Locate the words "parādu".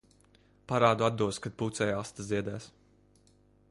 0.71-1.05